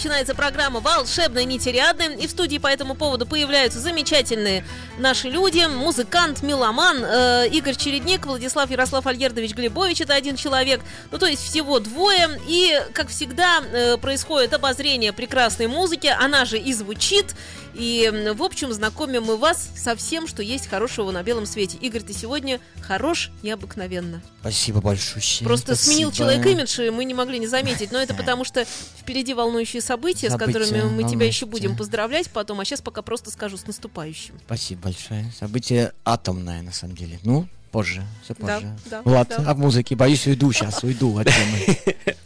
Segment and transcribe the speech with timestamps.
[0.00, 1.68] начинается программа «Волшебные нити
[2.18, 4.64] И в студии по этому поводу появляются замечательные
[4.96, 5.66] наши люди.
[5.66, 10.00] Музыкант, меломан э, Игорь Чередник, Владислав Ярослав Альердович Глебович.
[10.00, 10.80] Это один человек.
[11.10, 12.40] Ну, то есть всего двое.
[12.48, 16.06] И, как всегда, э, происходит обозрение прекрасной музыки.
[16.06, 17.34] Она же и звучит.
[17.74, 21.78] И, в общем, знакомим мы вас со всем, что есть хорошего на белом свете.
[21.80, 24.22] Игорь, ты сегодня хорош необыкновенно.
[24.40, 25.22] Спасибо большое.
[25.44, 25.92] Просто Спасибо.
[25.92, 27.92] сменил человек имидж, и мы не могли не заметить.
[27.92, 28.64] Но это потому, что
[28.98, 32.60] впереди волнующие события, с События, которыми мы тебя еще будем поздравлять потом.
[32.60, 34.34] А сейчас пока просто скажу с наступающим.
[34.46, 35.30] Спасибо большое.
[35.36, 37.18] Событие атомное, на самом деле.
[37.24, 38.76] Ну, позже, все Да, позже.
[38.86, 39.50] да, Влад, да.
[39.50, 39.96] об музыке.
[39.96, 41.76] Боюсь, уйду сейчас, уйду от темы.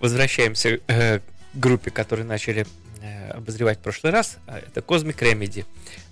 [0.00, 1.22] Возвращаемся э, к
[1.54, 2.66] группе, которую начали
[3.02, 4.36] э, обозревать в прошлый раз.
[4.46, 5.64] А, Это Cosmic Remedy,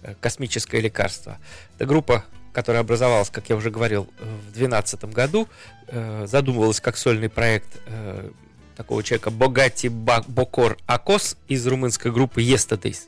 [0.02, 1.38] э, космическое лекарство.
[1.76, 5.48] Это группа, которая образовалась, как я уже говорил, э, в 2012 году.
[6.26, 7.66] Задумывалась как сольный проект
[8.80, 13.00] такого человека Богати Бокор Акос из румынской группы Yesterdays.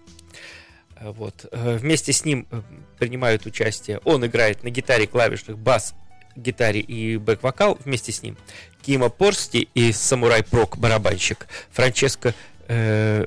[0.96, 1.46] Э, Вот.
[1.50, 2.60] Э, Вместе с ним э,
[2.98, 3.98] принимают участие.
[4.04, 5.94] Он играет на гитаре, клавишных, бас,
[6.36, 8.36] гитаре и бэк-вокал вместе с ним.
[8.82, 12.34] Кима Порсти и Самурай Прок барабанщик, Франческо
[12.68, 13.24] э,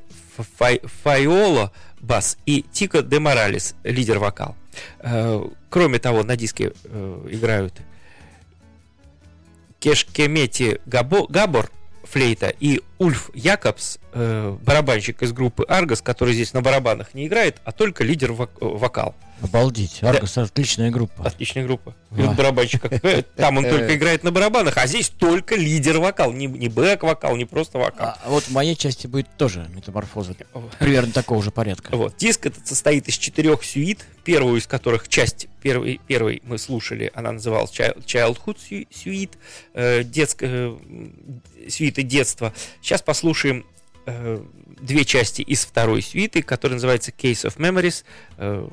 [0.60, 4.56] Фай- Файоло бас и Тико де Моралес лидер вокал.
[5.00, 7.74] Э, кроме того, на диске э, играют
[9.80, 11.72] Кешкемети Габо, Габор
[12.06, 17.58] флейта и Ульф Якобс, э, барабанщик из группы Аргос, который здесь на барабанах не играет,
[17.66, 19.16] а только лидер э, вокал.
[19.42, 20.02] Обалдеть.
[20.02, 21.24] Аргос отличная группа.
[21.26, 21.94] Отличная группа.
[22.12, 22.24] Да.
[22.24, 26.46] вот барабанщик, э, там он только играет на барабанах, а здесь только лидер вокал, не,
[26.48, 28.16] не бэк-вокал, не просто вокал.
[28.24, 30.36] А вот в моей части будет тоже метаморфоза.
[30.80, 31.96] Примерно такого же порядка.
[31.96, 32.16] Вот.
[32.18, 37.32] Диск этот состоит из четырех сюит, первую из которых часть первый, первый мы слушали, она
[37.34, 39.32] называлась Child- Childhood Su- Suite,
[39.74, 40.78] э, детская, э,
[41.70, 42.54] сюиты детства.
[42.82, 43.66] Сейчас послушаем
[44.06, 44.40] э,
[44.80, 48.04] две части из второй сюиты, которая называется Case of Memories,
[48.38, 48.68] э,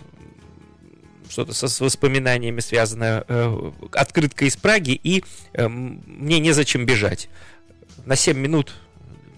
[1.33, 7.29] что-то со, с воспоминаниями связанное, э, открытка из Праги, и э, мне незачем бежать.
[8.05, 8.75] На 7 минут,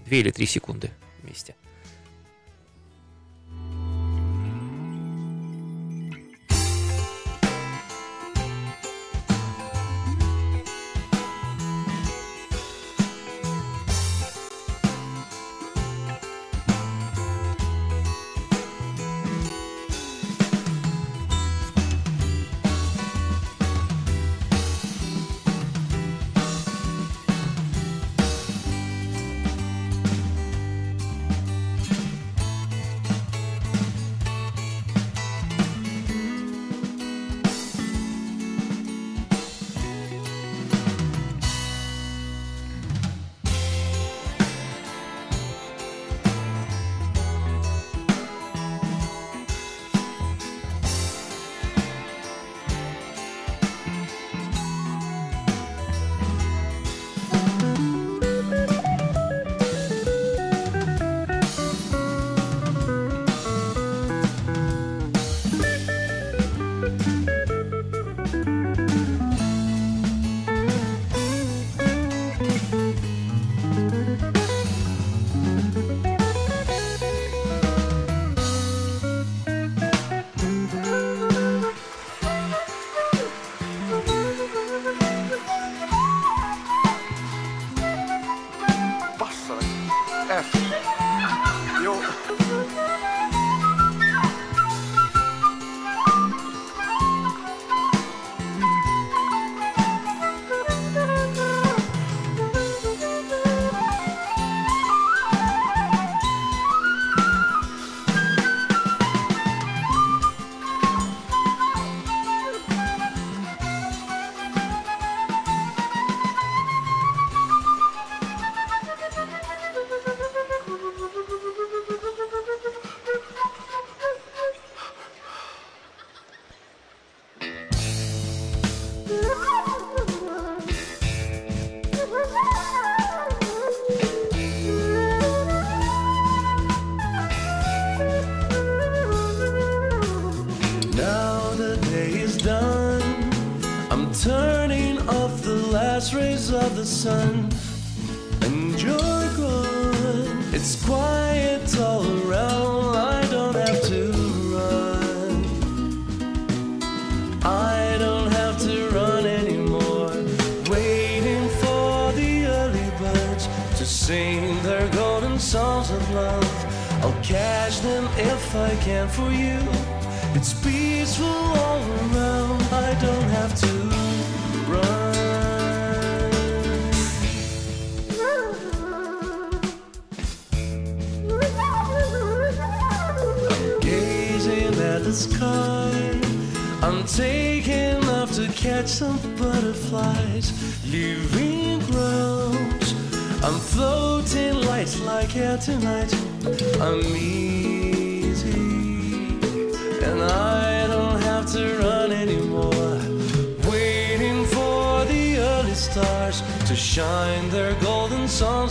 [0.05, 0.91] 2 или 3 секунды
[1.23, 1.55] вместе.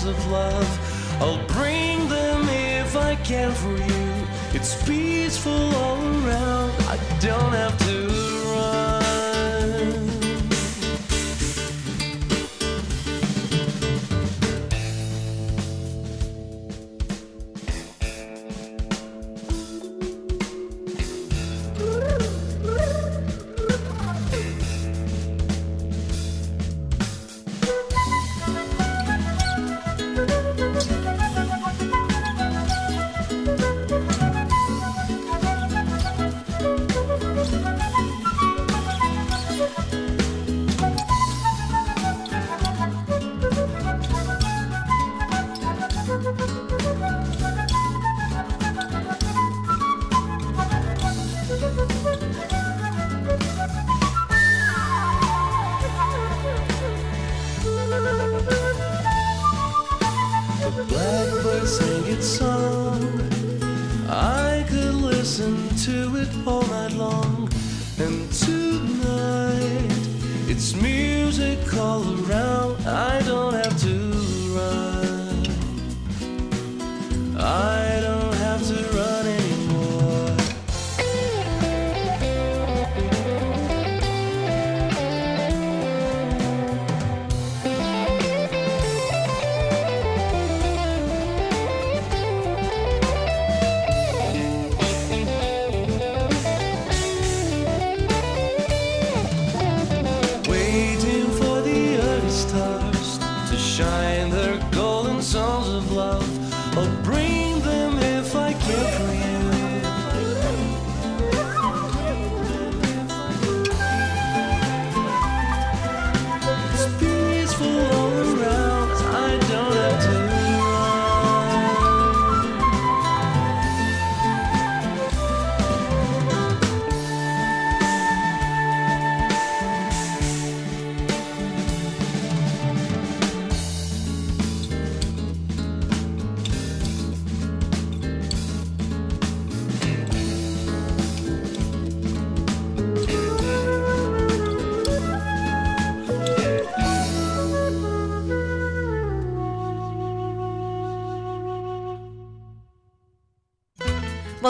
[0.02, 1.20] Of love.
[1.22, 4.26] I'll bring them if I can for you.
[4.52, 6.72] It's peaceful all around.
[6.88, 8.23] I don't have to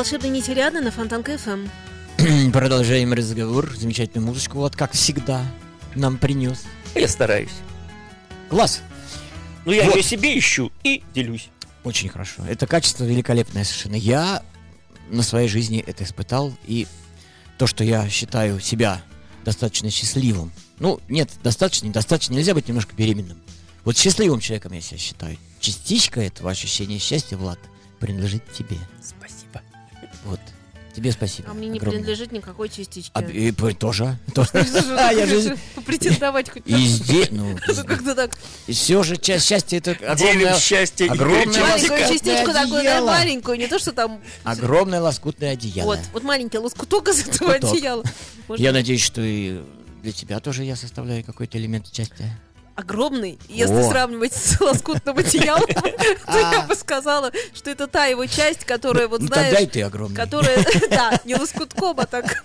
[0.04, 1.66] Волшебный нити рядом на Фонтанка ФМ.
[2.52, 3.74] Продолжаем разговор.
[3.74, 5.42] Замечательную музычку, вот как всегда,
[5.94, 6.64] нам принес.
[6.94, 7.48] Я стараюсь.
[8.50, 8.82] Класс!
[9.64, 9.96] Ну, я Вот.
[9.96, 11.48] ее себе ищу и делюсь.
[11.84, 12.42] Очень хорошо.
[12.46, 13.94] Это качество великолепное совершенно.
[13.94, 14.42] Я
[15.08, 16.86] на своей жизни это испытал, и
[17.56, 19.02] то, что я считаю себя
[19.42, 20.52] достаточно счастливым.
[20.80, 22.34] Ну, нет, достаточно, недостаточно.
[22.34, 23.40] Нельзя быть немножко беременным.
[23.86, 25.38] Вот счастливым человеком я себя считаю.
[25.60, 27.58] Частичка этого ощущения счастья, Влад,
[28.00, 28.76] принадлежит тебе.
[29.02, 29.43] Спасибо.
[30.24, 30.40] Вот.
[30.94, 31.50] Тебе спасибо.
[31.50, 32.00] А мне не огромное.
[32.00, 33.10] принадлежит никакой частички.
[33.14, 34.16] А, и тоже.
[34.32, 34.50] тоже.
[34.96, 38.38] А, я же Претендовать хоть и здесь, ну, как-то так.
[38.68, 41.10] все же часть счастья это Делим огромное, счастье.
[41.10, 44.20] огромное Маленькую частичку такую, маленькую, не то, что там...
[44.44, 45.86] огромное лоскутное одеяло.
[45.86, 48.04] Вот, вот маленький лоскуток из этого одеяла.
[48.56, 49.60] Я надеюсь, что и
[50.02, 52.38] для тебя тоже я составляю какой-то элемент счастья.
[52.74, 53.38] Огромный.
[53.48, 53.88] Если О.
[53.88, 55.66] сравнивать с лоскутным одеялом,
[56.26, 59.68] то я бы сказала, что это та его часть, которая, вот Ну тогда и знаешь,
[59.72, 60.16] ты огромный.
[60.16, 62.42] которая, да, не лоскутком, а так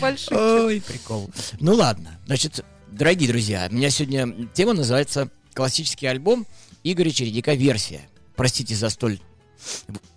[0.00, 0.36] большим.
[0.36, 1.30] Ой, прикол.
[1.60, 2.18] Ну ладно.
[2.26, 6.46] Значит, дорогие друзья, у меня сегодня тема называется «Классический альбом
[6.84, 7.54] Игоря Чередика.
[7.54, 8.02] Версия».
[8.36, 9.20] Простите за столь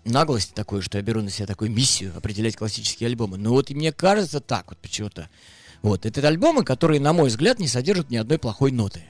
[0.05, 3.37] наглость такую, что я беру на себя такую миссию определять классические альбомы.
[3.37, 5.29] Но вот и мне кажется так вот почему-то.
[5.81, 9.03] Вот, это альбомы, которые, на мой взгляд, не содержат ни одной плохой ноты.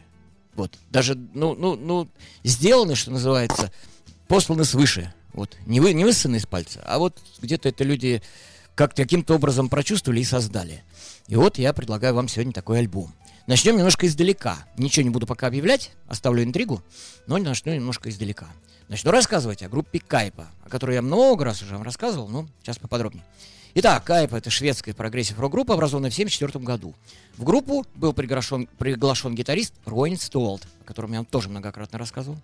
[0.55, 0.77] Вот.
[0.89, 2.07] Даже, ну, ну, ну,
[2.43, 3.71] сделаны, что называется,
[4.27, 5.13] посланы свыше.
[5.33, 5.55] Вот.
[5.65, 8.21] Не, вы, не высосаны из пальца, а вот где-то это люди
[8.73, 10.83] как каким-то образом прочувствовали и создали.
[11.27, 13.13] И вот я предлагаю вам сегодня такой альбом.
[13.47, 14.57] Начнем немножко издалека.
[14.77, 16.81] Ничего не буду пока объявлять, оставлю интригу,
[17.27, 18.47] но начну немножко издалека.
[18.87, 22.77] Начну рассказывать о группе Кайпа, о которой я много раз уже вам рассказывал, но сейчас
[22.77, 23.25] поподробнее.
[23.77, 26.95] Итак, Кайпа– это шведская прогрессив-рок группа, образованная в 1974 году.
[27.35, 32.37] В группу был приглашен, приглашен гитарист Ройне Столт, о котором я вам тоже многократно рассказывал.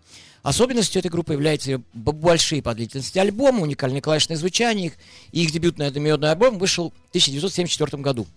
[0.43, 4.93] Особенностью этой группы являются ее большие по длительности альбомы, уникальное клавишное звучание их,
[5.31, 8.27] и их дебютный одноименный альбом вышел в 1974 году.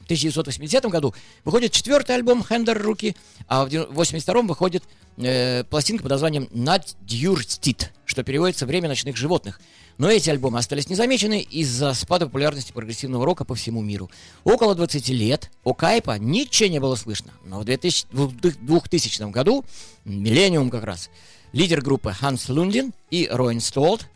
[0.00, 3.14] В 1980 году выходит четвертый альбом Хендер Руки,
[3.46, 4.84] а в 1982 выходит
[5.18, 9.60] э, пластинка под названием Надюрстит, что переводится «Время ночных животных».
[9.98, 14.10] Но эти альбомы остались незамечены из-за спада популярности прогрессивного рока по всему миру.
[14.44, 17.32] Около 20 лет о Кайпа ничего не было слышно.
[17.44, 19.64] Но в 2000, в 2000 году,
[20.04, 21.10] миллениум как раз,
[21.52, 24.08] лидер группы Ханс Лундин и Роин Столт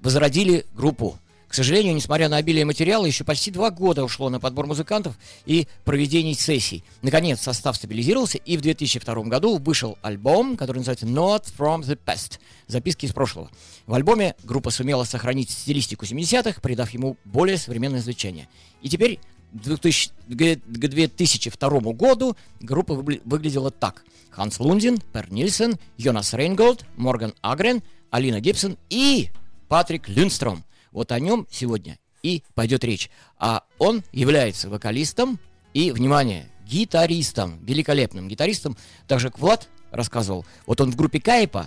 [0.00, 1.18] возродили группу.
[1.50, 5.66] К сожалению, несмотря на обилие материала, еще почти два года ушло на подбор музыкантов и
[5.84, 6.84] проведение сессий.
[7.02, 12.38] Наконец, состав стабилизировался, и в 2002 году вышел альбом, который называется Not From The Past.
[12.68, 13.50] Записки из прошлого.
[13.88, 18.46] В альбоме группа сумела сохранить стилистику 70-х, придав ему более современное звучание.
[18.80, 19.18] И теперь
[19.52, 24.04] к 2000 к 2002 году группа выглядела так.
[24.30, 29.30] Ханс Лундин, Пер Нильсен, Йонас Рейнголд, Морган Агрен, Алина Гибсон и
[29.66, 30.62] Патрик Люнстром.
[30.92, 33.10] Вот о нем сегодня и пойдет речь.
[33.38, 35.38] А он является вокалистом
[35.72, 38.76] и, внимание, гитаристом, великолепным гитаристом.
[39.06, 41.66] Так же, как Влад рассказывал, вот он в группе Кайпа,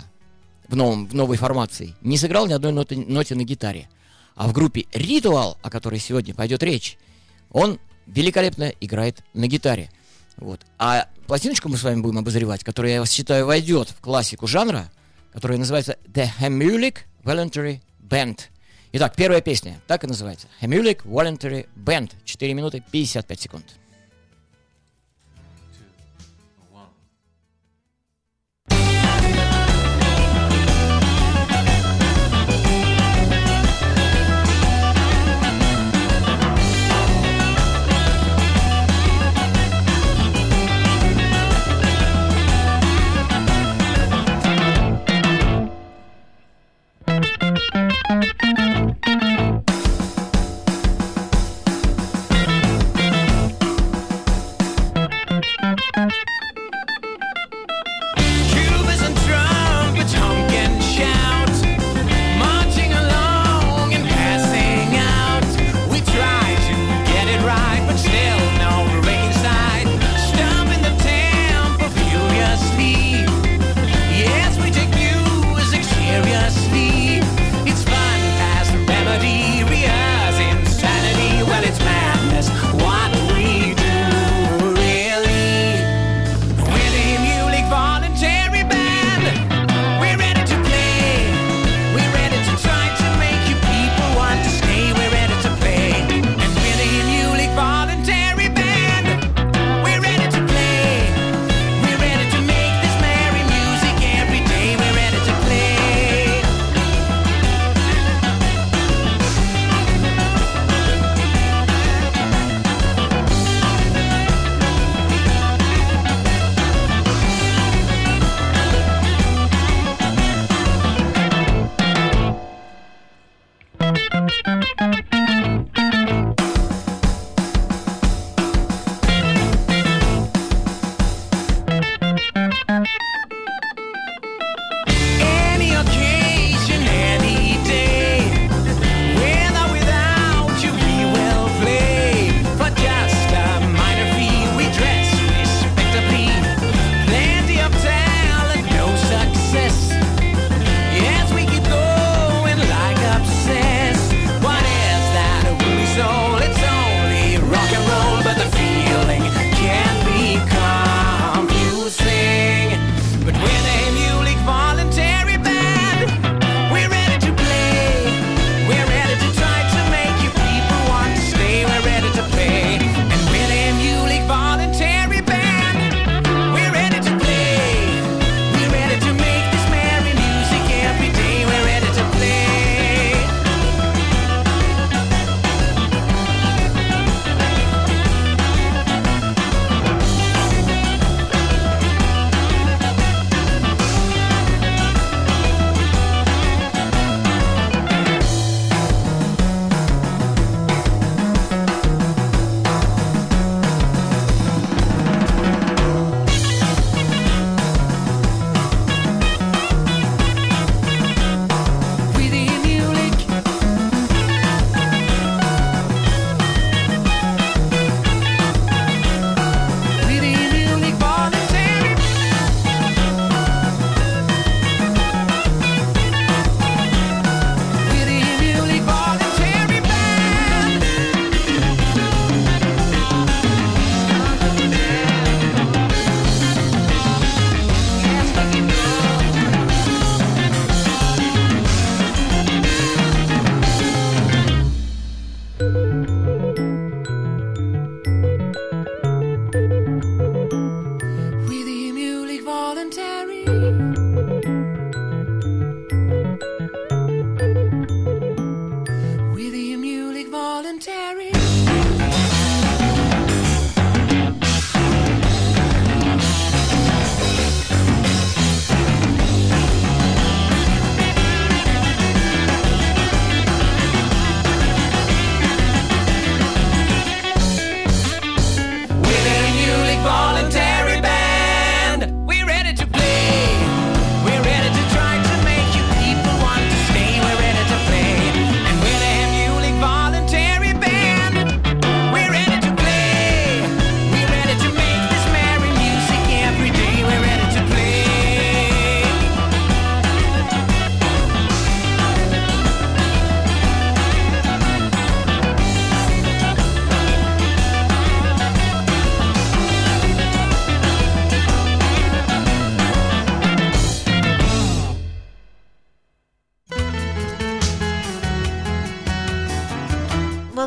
[0.68, 3.88] в, новом, в новой формации, не сыграл ни одной ноты, ноте на гитаре.
[4.34, 6.98] А в группе Ритуал, о которой сегодня пойдет речь,
[7.50, 9.90] он великолепно играет на гитаре.
[10.36, 10.60] Вот.
[10.78, 14.90] А пластиночку мы с вами будем обозревать, которая, я считаю, войдет в классику жанра,
[15.32, 18.40] которая называется The Hemulic Voluntary Band.
[18.96, 20.46] Итак, первая песня, так и называется.
[20.60, 22.12] Hemulic Voluntary Band.
[22.24, 23.64] 4 минуты 55 секунд.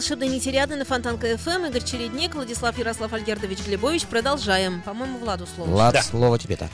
[0.08, 1.66] Волшебные нити ряды на Фонтанка ФМ.
[1.66, 4.06] Игорь Чередник, Владислав Ярослав Альгердович Глебович.
[4.06, 4.82] Продолжаем.
[4.84, 5.70] По-моему, Владу слово.
[5.70, 6.02] Влад, Да.
[6.02, 6.70] слово тебе-то.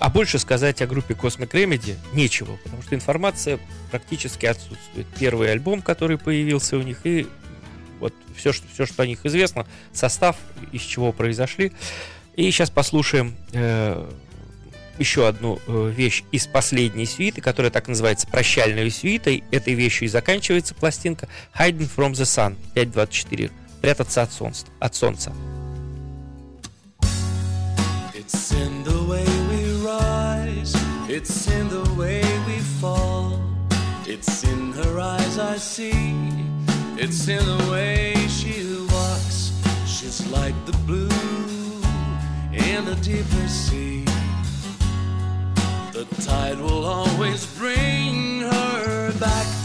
[0.00, 3.58] А больше сказать о группе Cosmic Remedy нечего, потому что информация
[3.90, 5.08] практически отсутствует.
[5.18, 7.26] Первый альбом, который появился у них, и
[7.98, 10.36] вот все, что, все, что о них известно, состав,
[10.70, 11.72] из чего произошли.
[12.36, 14.08] И сейчас послушаем э,
[14.98, 19.44] еще одну э, вещь из последней свиты, которая так называется «Прощальной свитой».
[19.50, 21.28] Этой вещью и заканчивается пластинка
[21.58, 23.50] «Hiding from the Sun» 5.24.
[23.80, 24.66] «Прятаться от солнца».
[24.80, 25.32] От солнца.
[28.14, 30.74] It's in the way we rise,
[31.08, 33.38] it's in the way we fall.
[34.04, 35.92] It's in her eyes I see,
[36.96, 39.52] it's in the way she walks.
[39.86, 41.08] She's like the blue
[42.52, 44.05] in the deeper sea.
[45.96, 49.55] The tide will always bring her back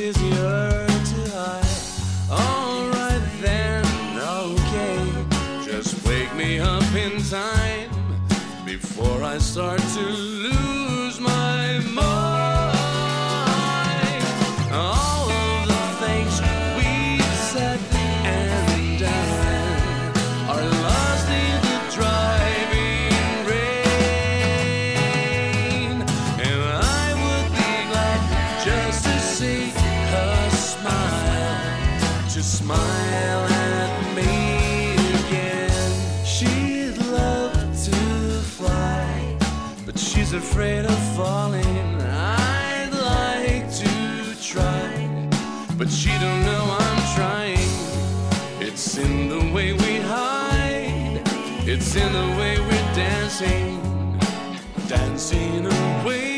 [0.00, 0.27] is
[40.28, 42.02] she's afraid of falling.
[42.02, 45.28] I'd like to try,
[45.78, 47.70] but she don't know I'm trying.
[48.60, 51.22] It's in the way we hide,
[51.66, 53.80] it's in the way we're dancing,
[54.86, 56.37] dancing away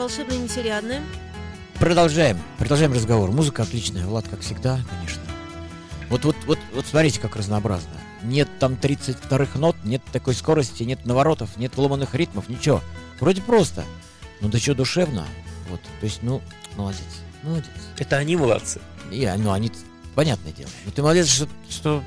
[0.00, 1.02] Волшебные нетериадные.
[1.78, 2.38] Продолжаем.
[2.56, 3.30] Продолжаем разговор.
[3.32, 4.06] Музыка отличная.
[4.06, 5.20] Влад, как всегда, конечно.
[6.08, 8.00] Вот, вот, вот, вот смотрите, как разнообразно.
[8.22, 12.80] Нет там 32-х нот, нет такой скорости, нет наворотов, нет ломаных ритмов, ничего.
[13.20, 13.84] Вроде просто.
[14.40, 15.26] Ну да что, душевно.
[15.68, 15.82] Вот.
[15.82, 16.40] То есть, ну,
[16.78, 17.02] молодец.
[17.42, 17.68] Молодец.
[17.98, 18.80] Это они молодцы.
[19.12, 19.70] И, а, ну, они,
[20.14, 20.70] понятное дело.
[20.86, 22.02] Ну, ты молодец, что, что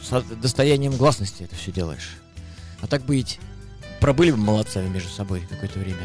[0.00, 2.10] с достоянием гласности это все делаешь.
[2.80, 3.40] А так быть,
[3.98, 5.98] пробыли бы молодцами между собой какое-то время.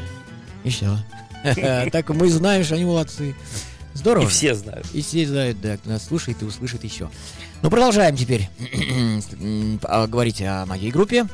[0.63, 0.97] И все.
[1.91, 3.35] Так мы знаем, что они молодцы.
[3.93, 4.25] Здорово.
[4.25, 4.85] И все знают.
[4.93, 7.09] И все знают, да, кто нас слушает и услышит еще.
[7.61, 8.49] Ну, продолжаем теперь
[9.83, 11.25] а, говорить о моей группе.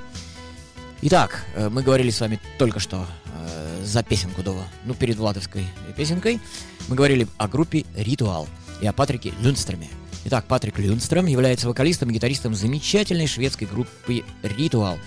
[1.02, 5.66] Итак, э, мы говорили с вами только что э, за песенку до, ну, перед Владовской
[5.96, 6.40] песенкой.
[6.88, 8.48] Мы говорили о группе «Ритуал»
[8.82, 9.90] и о Патрике Люнстроме.
[10.26, 14.98] Итак, Патрик Люнстром является вокалистом и гитаристом замечательной шведской группы «Ритуал».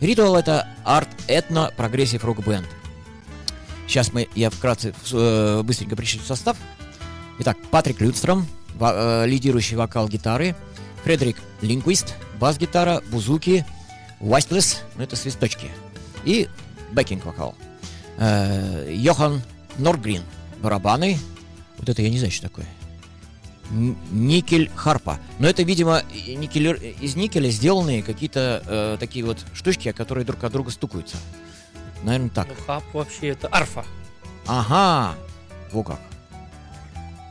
[0.00, 2.66] «Ритуал»— это арт-этно-прогрессив рок-бенд.
[3.86, 6.56] Сейчас мы, я вкратце, э, быстренько пришлю состав.
[7.38, 10.54] Итак, Патрик Лундстром, во- э, лидирующий вокал гитары,
[11.04, 13.64] Фредерик Линквист, бас-гитара, бузуки,
[14.20, 15.68] whistles, ну это свисточки,
[16.24, 16.48] и
[16.92, 17.54] бэкинг-вокал.
[18.18, 19.42] Э, Йохан
[19.78, 20.22] Норгрин,
[20.60, 21.18] барабаны,
[21.78, 22.66] вот это я не знаю, что такое.
[23.70, 25.18] Никельхарпа.
[25.38, 30.52] Но это, видимо, никелер- из никеля сделанные какие-то э, такие вот штучки, которые друг от
[30.52, 31.16] друга стукаются.
[32.02, 32.48] Наверное, так.
[32.48, 33.84] Ну, harp вообще это арфа.
[34.46, 35.16] Ага,
[35.72, 36.00] во как.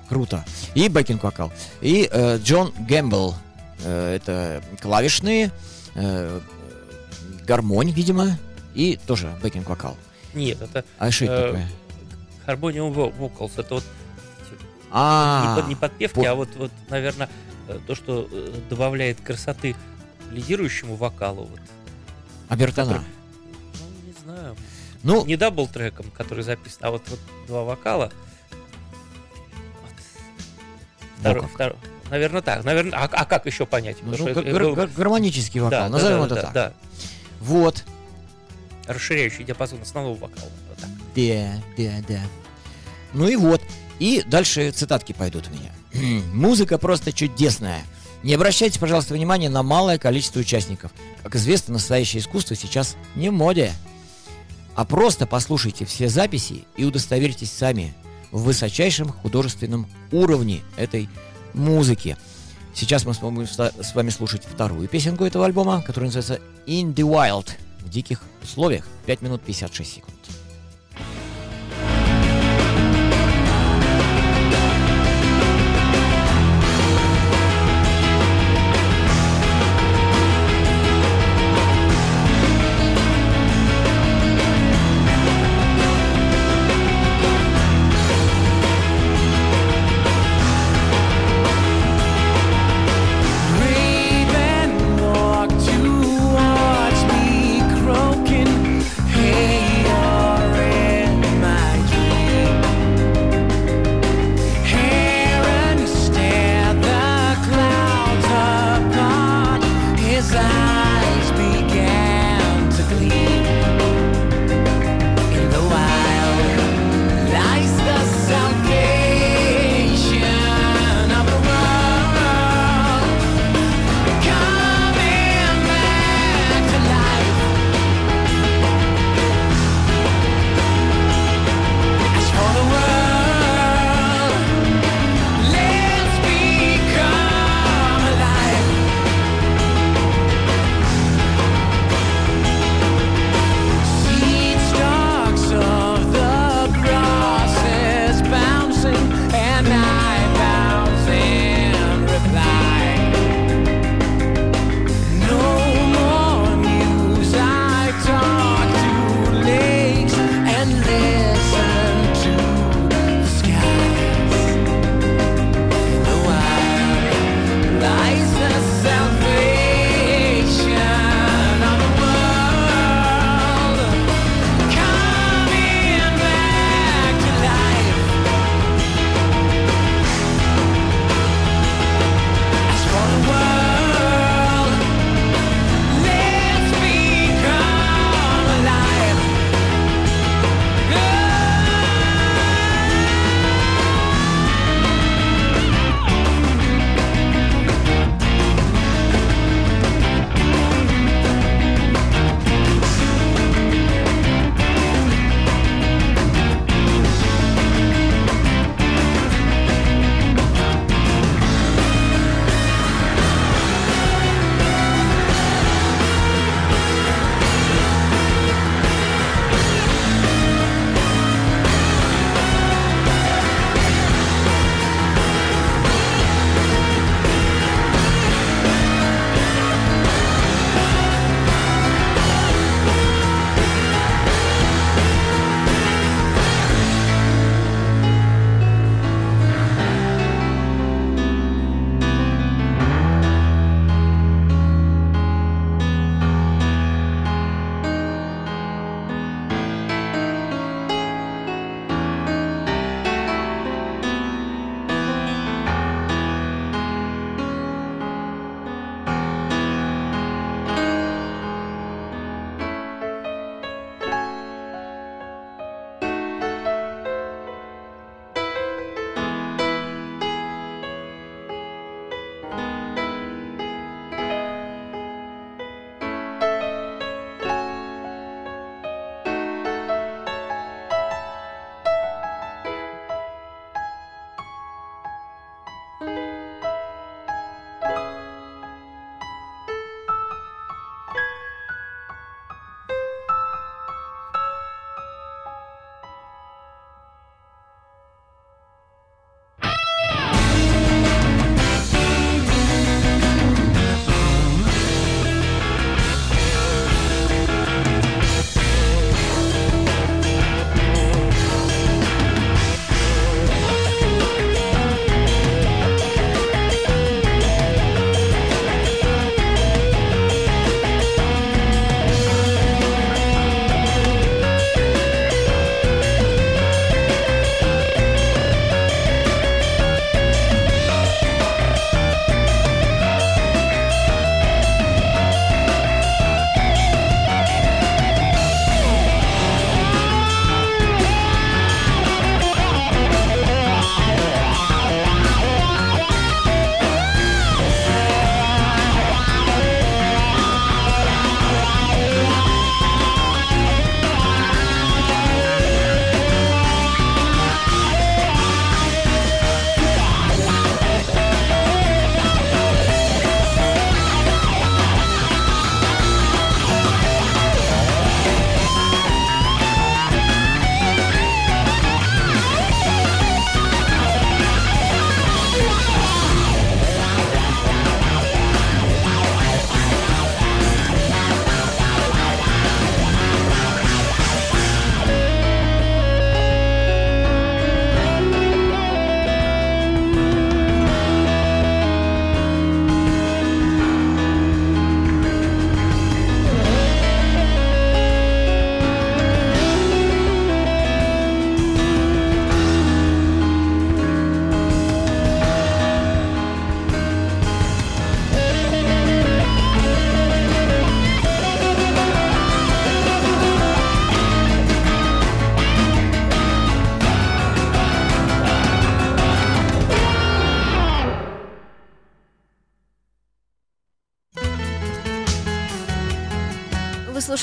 [0.10, 0.43] Круто.
[0.75, 1.51] И бэкинг-вокал.
[1.82, 3.36] И э, Джон Гэмбл.
[3.84, 5.51] Э, это клавишные,
[5.95, 6.39] э,
[7.45, 8.38] гармонь, видимо,
[8.73, 9.95] и тоже бэкинг-вокал.
[10.34, 11.69] Нет, это А что это Э, такое?
[12.73, 13.51] Harmonium Vo- Vocals.
[13.58, 14.58] Это вот не,
[14.91, 17.30] А, под- не подпевки, по- а вот, вот, наверное,
[17.67, 19.75] э, то, что э, добавляет красоты
[20.32, 21.45] лидирующему вокалу.
[21.45, 21.60] Вот.
[22.49, 22.91] Обертона.
[22.93, 23.06] Ну, не
[24.25, 24.55] знаю.
[25.03, 28.11] Ну, Не double track ом, который записан, а вот, вот два вокала.
[29.81, 29.91] Вот.
[31.19, 31.51] Второй- как.
[31.53, 31.77] второй-
[32.09, 32.63] Наверное, так.
[32.63, 33.97] Наверное, а, а как еще понять?
[34.03, 36.53] ну, что гар- был- гар- гармонический вокал, да, да, назовем да, это да, так.
[36.53, 36.73] да.
[37.39, 37.83] Вот.
[38.88, 40.49] Расширяющий диапазон основного вокала.
[40.69, 40.89] Вот так.
[41.15, 42.21] Да, да, да.
[43.13, 43.61] Ну и вот.
[43.97, 45.71] И дальше цитатки пойдут у меня.
[46.33, 47.81] Музыка просто чудесная.
[48.21, 50.91] Не обращайте, пожалуйста, внимания на малое количество участников.
[51.23, 53.71] Как известно, настоящее искусство сейчас не в моде.
[54.75, 57.93] А просто послушайте все записи и удостоверьтесь сами
[58.31, 61.09] в высочайшем художественном уровне этой
[61.53, 62.17] музыки.
[62.73, 67.51] Сейчас мы с вами, слушать вторую песенку этого альбома, которая называется In the Wild.
[67.79, 68.85] В диких условиях.
[69.05, 70.14] 5 минут 56 секунд.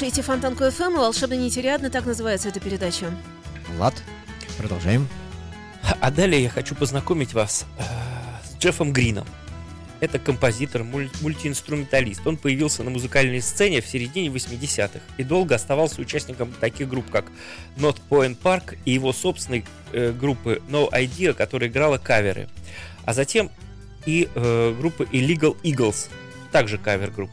[0.02, 3.08] Слушаете Фонтанку ФМ и «Волшебный нетериадный», так называется эта передача.
[3.76, 3.94] Влад,
[4.58, 5.06] продолжаем.
[6.00, 7.82] А далее я хочу познакомить вас э,
[8.44, 9.28] с Джеффом Грином.
[10.00, 12.26] Это композитор, муль- мультиинструменталист.
[12.26, 17.26] Он появился на музыкальной сцене в середине 80-х и долго оставался участником таких групп, как
[17.76, 22.48] Not Point Park и его собственной э, группы No Idea, которая играла каверы.
[23.04, 23.52] А затем
[24.04, 26.08] и э, группы Illegal Eagles,
[26.52, 27.30] также кавер-групп.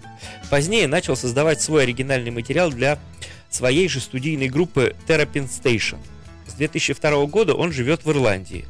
[0.50, 2.98] Позднее начал создавать свой оригинальный материал для
[3.50, 5.98] своей же студийной группы Terrapin Station.
[6.48, 8.66] С 2002 года он живет в Ирландии.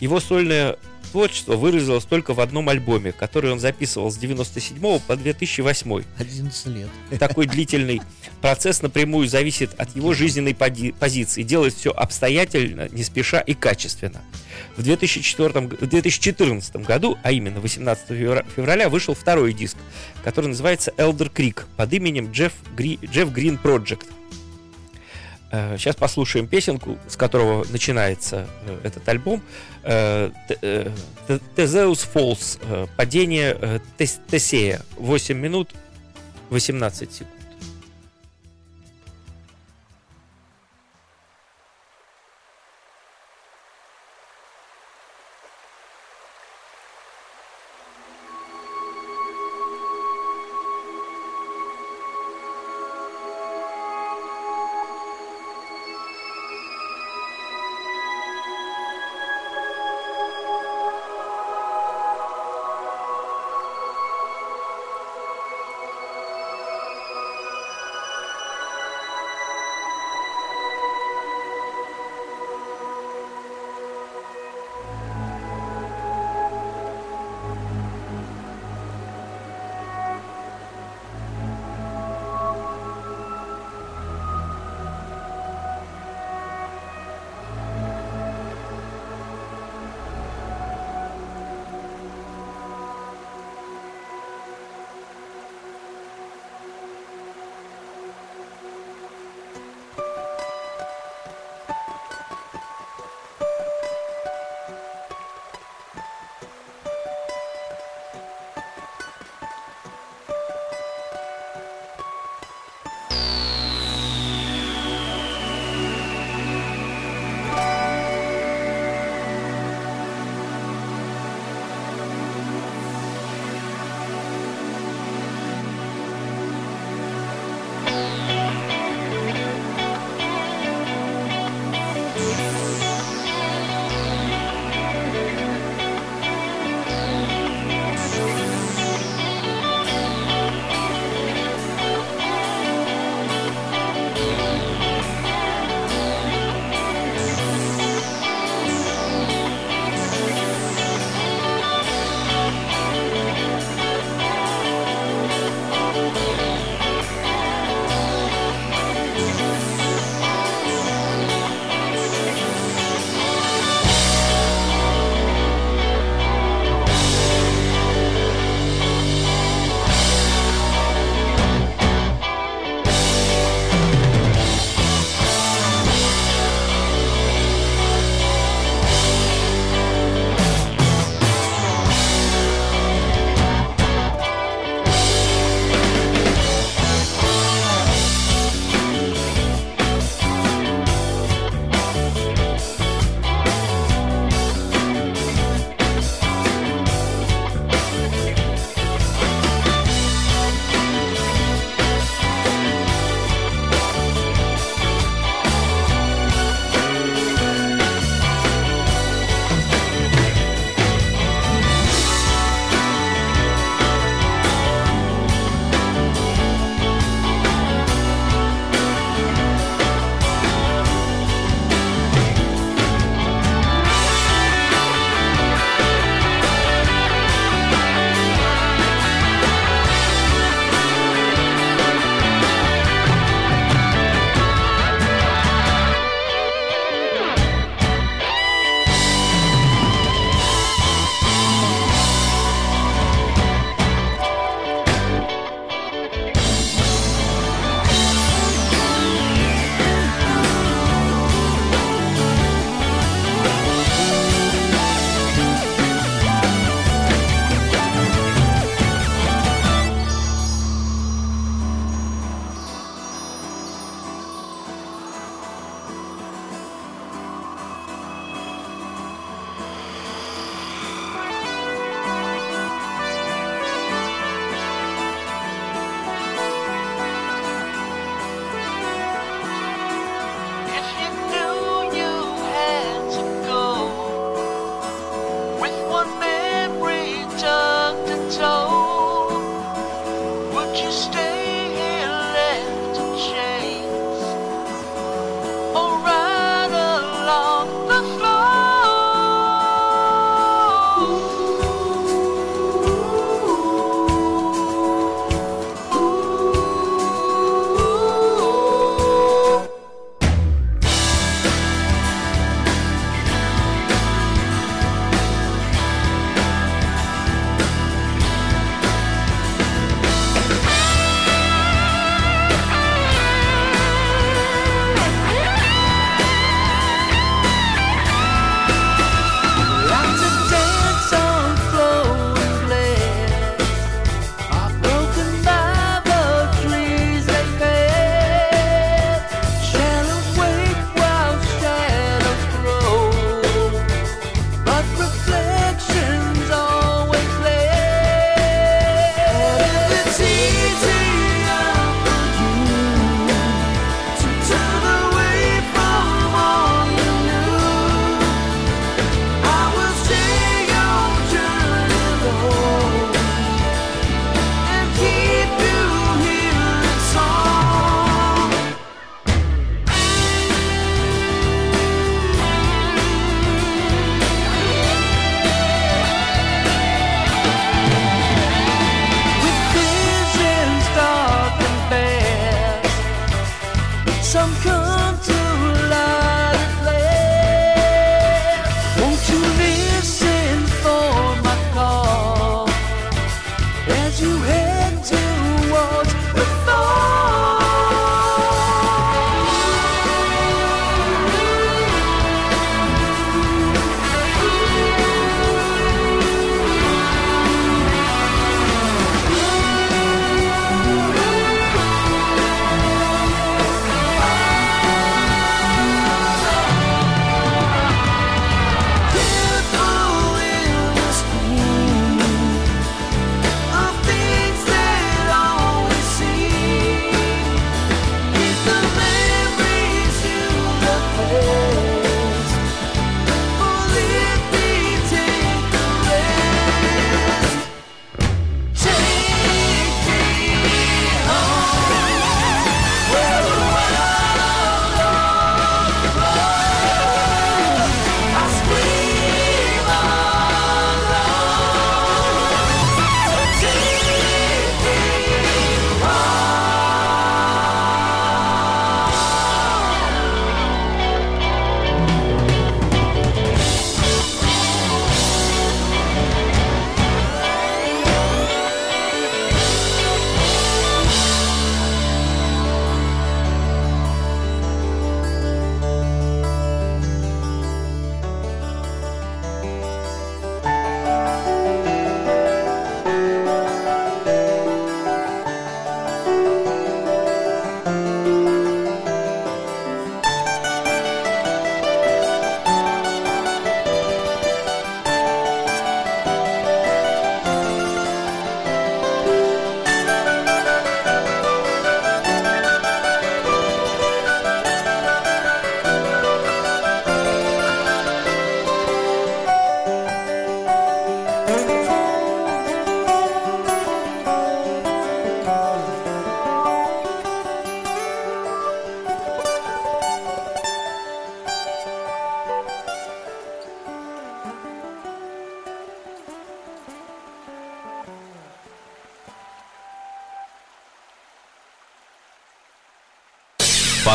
[0.00, 0.76] Его сольное
[1.12, 6.02] творчество выразилось только в одном альбоме, который он записывал с 97 по 2008.
[6.18, 6.88] 11 лет.
[7.20, 8.02] Такой длительный
[8.40, 11.42] процесс напрямую зависит от его жизненной позиции.
[11.42, 14.22] Делает все обстоятельно, не спеша и качественно.
[14.76, 19.76] В 2004, г- в 2014 году, а именно 18 февра- февраля, вышел второй диск,
[20.24, 24.06] который называется Elder Creek под именем Джефф, Гри, Джефф Грин Project.
[25.52, 29.42] Э, Сейчас послушаем песенку, с которого начинается э, этот альбом.
[29.84, 30.30] Э,
[31.54, 32.58] Тезеус Фолс.
[32.96, 34.80] Падение Тес- Тесея.
[34.96, 35.70] 8 минут
[36.50, 37.30] 18 секунд.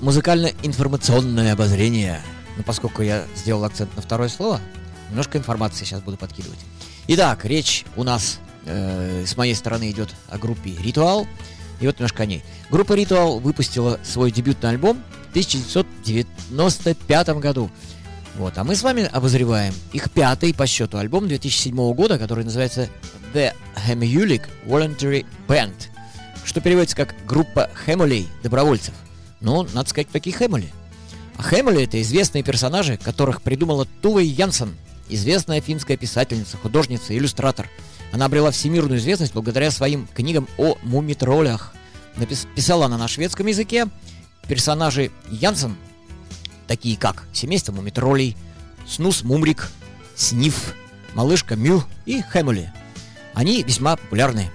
[0.00, 2.20] музыкально-информационное обозрение.
[2.56, 4.60] Ну, поскольку я сделал акцент на второе слово,
[5.10, 6.58] немножко информации сейчас буду подкидывать.
[7.08, 11.26] Итак, речь у нас э, с моей стороны идет о группе «Ритуал».
[11.80, 12.42] И вот немножко о ней.
[12.70, 17.70] Группа «Ритуал» выпустила свой дебютный альбом в 1995 году.
[18.36, 22.88] Вот, а мы с вами обозреваем их пятый по счету альбом 2007 года, который называется
[23.32, 23.52] The
[23.88, 25.74] Hemulic Voluntary Band,
[26.44, 28.94] что переводится как группа Хэмулей, добровольцев.
[29.46, 30.72] Ну, надо сказать, такие Хэмули.
[31.36, 34.74] А Хэмули это известные персонажи, которых придумала Тува Янсен,
[35.08, 37.70] известная финская писательница, художница, иллюстратор.
[38.10, 41.74] Она обрела всемирную известность благодаря своим книгам о мумитролях.
[42.16, 43.86] Напис- Писала она на шведском языке.
[44.48, 45.76] Персонажи Янсен
[46.66, 48.36] такие как семейство мумитролей,
[48.84, 49.70] Снус Мумрик,
[50.16, 50.74] Сниф,
[51.14, 52.72] Малышка Мю и Хэмули.
[53.32, 54.50] Они весьма популярны.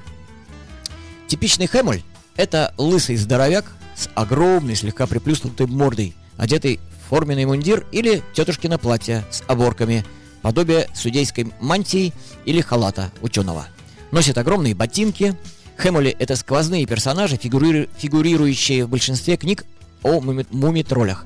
[1.29, 2.01] Типичный Хэмуль–
[2.35, 9.25] это лысый здоровяк с огромной, слегка приплюснутой мордой, одетый в форменный мундир или тетушкино платье
[9.29, 10.05] с оборками,
[10.41, 12.13] подобие судейской мантии
[12.45, 13.67] или халата ученого.
[14.11, 15.35] Носит огромные ботинки.
[15.77, 19.65] Хэмули– это сквозные персонажи, фигури- фигурирующие в большинстве книг
[20.03, 21.25] о муми- мумитролях.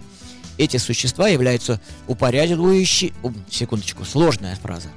[0.58, 3.12] Эти существа являются упорядочивающие...
[3.24, 4.90] о, Секундочку, сложная фраза.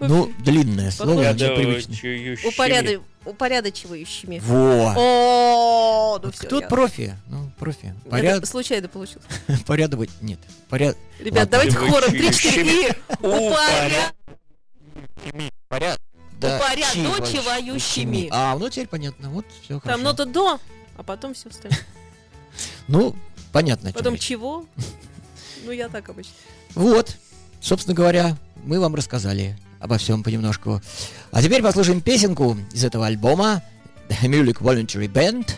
[0.00, 1.12] Ну, длинное слово.
[1.14, 2.38] Упорядочивающими.
[2.48, 4.38] Упорядо- Упорядочивающими.
[4.44, 4.94] Во!
[4.96, 6.46] О, ну все.
[6.46, 7.14] Кто профи?
[7.28, 7.94] Ну, профи.
[8.08, 8.46] Поряд...
[8.46, 9.24] случайно получилось.
[9.66, 10.10] Порядовать...
[10.20, 10.38] Нет.
[10.68, 10.96] Поряд...
[11.18, 12.92] Ребят, давайте хором 3-4 и
[13.26, 14.12] Упоряд-
[15.24, 16.00] упоря- Поряд...
[16.38, 18.28] упорядочивающими.
[18.30, 19.30] А, ну теперь понятно.
[19.30, 20.02] Вот все Там хорошо.
[20.02, 20.60] нота до,
[20.96, 21.80] а потом все остальное.
[22.88, 23.14] Ну,
[23.52, 23.92] понятно.
[23.92, 24.64] Потом чего?
[25.64, 26.32] Ну, я так обычно.
[26.74, 27.16] Вот,
[27.60, 30.80] собственно говоря, мы вам рассказали обо всем понемножку.
[31.30, 33.62] А теперь послушаем песенку из этого альбома
[34.08, 35.50] The Hemulic Voluntary Band,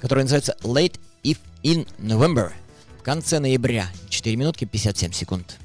[0.00, 2.52] которая называется Late If in November.
[2.98, 3.86] В конце ноября.
[4.08, 5.58] 4 минутки 57 секунд.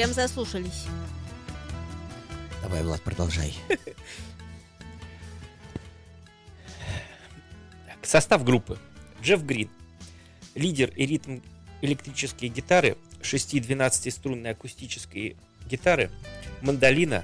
[0.00, 0.86] Прям заслушались.
[2.62, 3.54] Давай, Влад, продолжай.
[8.02, 8.78] Состав группы.
[9.22, 9.68] Джефф Грин.
[10.54, 11.40] Лидер и ритм
[11.82, 15.36] электрические гитары, 6-12 струнные акустические
[15.66, 16.10] гитары,
[16.62, 17.22] мандолина,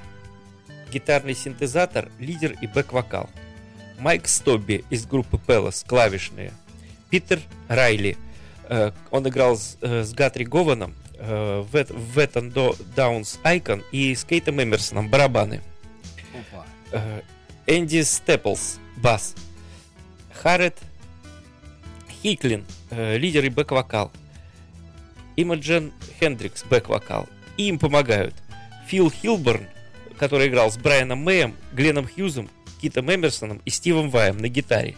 [0.92, 3.30] гитарный синтезатор, лидер и бэк-вокал.
[3.98, 6.52] Майк Стобби из группы Пелос, клавишные.
[7.08, 8.18] Питер Райли,
[8.64, 12.52] э, он играл с, э, с Гатри Гованом, э, Вет- Веттон
[12.94, 15.62] Даунс Icon и с Кейтом Эмерсоном, барабаны.
[16.92, 17.20] Э,
[17.66, 19.34] Энди Степлс, бас.
[20.32, 20.76] Харрет
[22.22, 24.12] Хиклин, э, лидер и бэк-вокал.
[25.36, 27.28] Имаджен Хендрикс, бэк-вокал.
[27.56, 28.34] И им помогают
[28.88, 29.66] Фил Хилборн,
[30.18, 32.48] который играл с Брайаном Мэем, Гленном Хьюзом,
[32.80, 34.96] Китом Эмерсоном и Стивом Ваем на гитаре.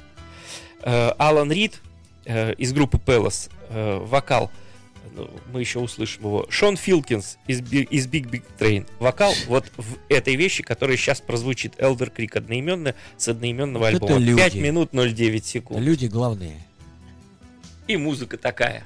[0.82, 1.80] Э, Алан Рид
[2.26, 4.50] из группы Пелос, вокал,
[5.52, 6.46] мы еще услышим его.
[6.48, 11.74] Шон Филкинс из, из Big Big Train, вокал вот в этой вещи, которая сейчас прозвучит
[11.78, 14.18] Elder Creek одноименно с одноименного Вот альбома.
[14.18, 14.36] люди.
[14.36, 15.80] 5 минут 09 секунд.
[15.80, 16.64] Люди главные.
[17.86, 18.84] И музыка такая.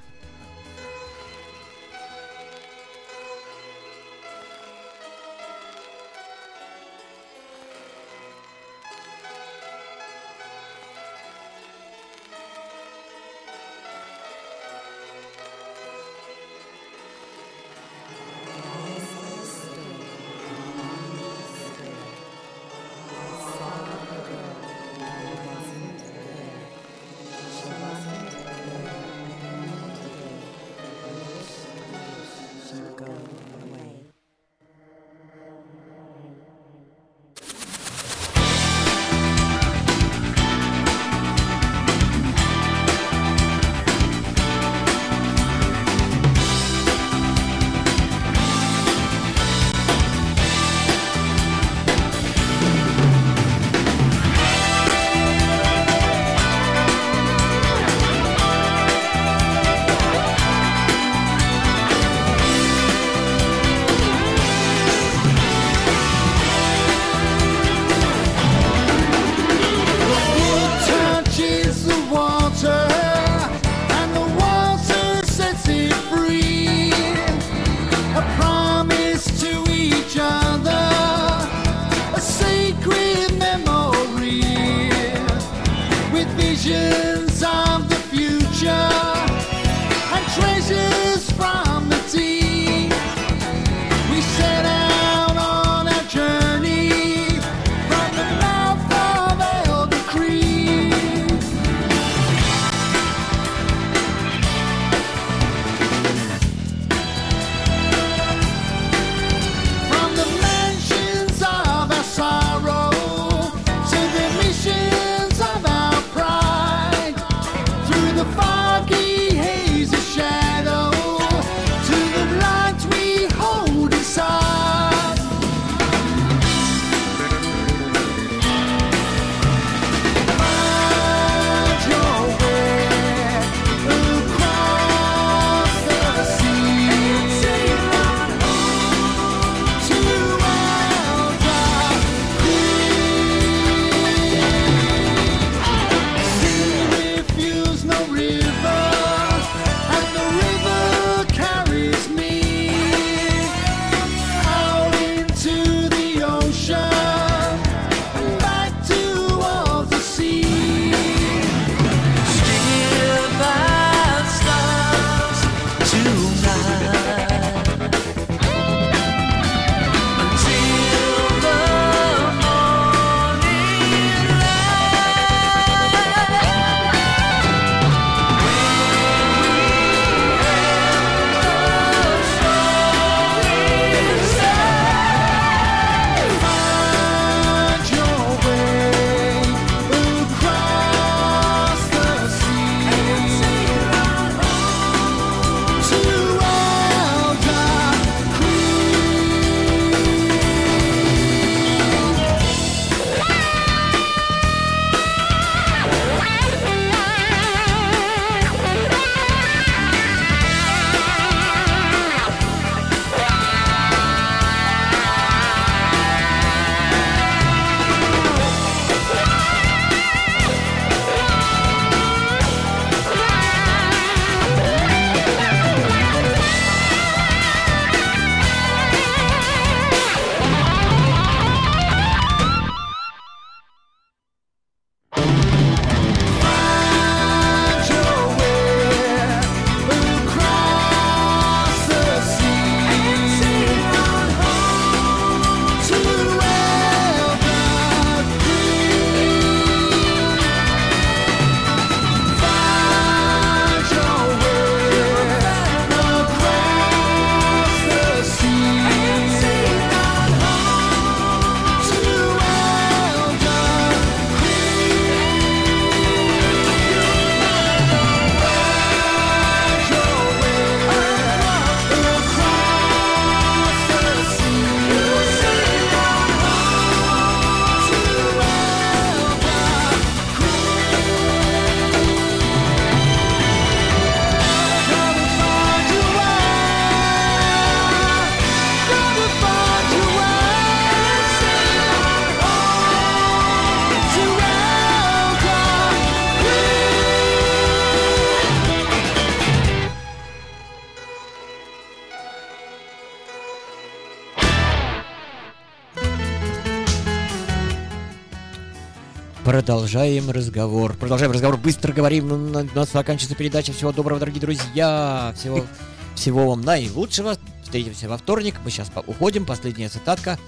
[309.52, 310.94] Продолжаем разговор.
[310.94, 311.58] Продолжаем разговор.
[311.58, 312.32] Быстро говорим.
[312.32, 313.74] У нас заканчивается передача.
[313.74, 315.34] Всего доброго, дорогие друзья.
[315.36, 315.66] Всего,
[316.14, 317.36] всего вам наилучшего.
[317.62, 318.54] Встретимся во вторник.
[318.64, 319.44] Мы сейчас уходим.
[319.44, 320.38] Последняя цитатка.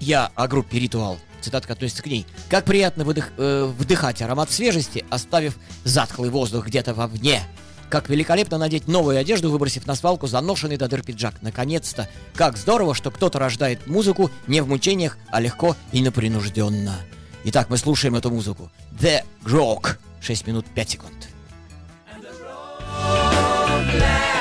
[0.00, 1.18] Я о группе «Ритуал».
[1.42, 2.24] Цитатка относится к ней.
[2.48, 7.42] Как приятно выдых, э, вдыхать аромат свежести, оставив затхлый воздух где-то вовне.
[7.90, 11.34] Как великолепно надеть новую одежду, выбросив на свалку заношенный до дыр пиджак.
[11.42, 12.08] Наконец-то!
[12.34, 16.96] Как здорово, что кто-то рождает музыку не в мучениях, а легко и напринужденно.
[17.44, 18.70] Итак, мы слушаем эту музыку.
[19.00, 19.96] The Rock.
[20.20, 21.28] 6 минут 5 секунд.
[22.12, 24.39] And the road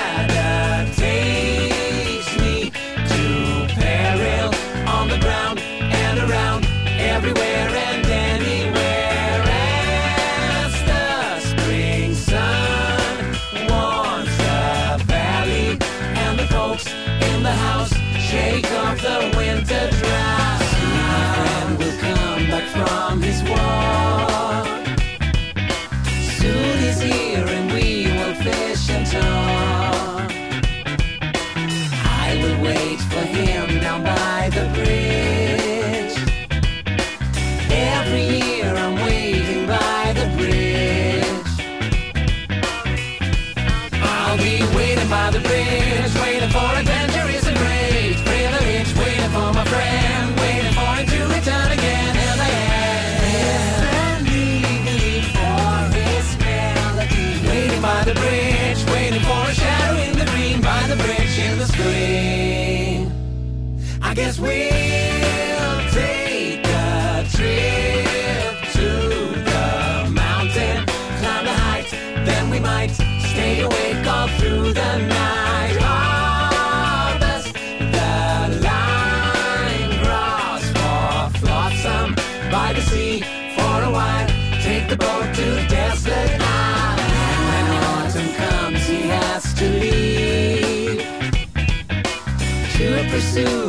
[93.45, 93.68] too.